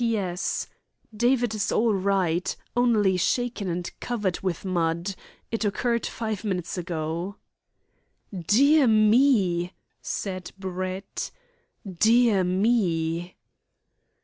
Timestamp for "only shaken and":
2.75-3.91